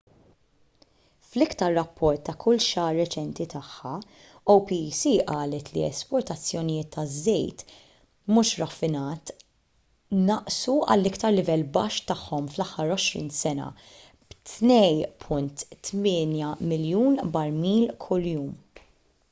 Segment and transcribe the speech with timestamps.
[1.25, 3.89] fl-iktar rapport ta’ kull xahar reċenti tagħha
[4.53, 7.61] opec qalet li l-esportazzjonijiet ta’ żejt
[8.37, 9.31] mhux raffinat
[10.31, 13.69] naqsu għall-iktar livell baxx tagħhom fl-aħħar għoxrin sena
[14.55, 18.49] b’2.8 miljun barmil kuljum